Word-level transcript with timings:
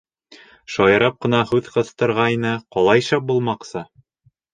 Шаярып 0.75 1.19
ҡына 1.25 1.41
һүҙ 1.51 1.69
ҡыҫтырғайны, 1.75 2.53
ҡалай 2.77 3.05
шәп 3.09 3.29
булмаҡсы. 3.33 3.85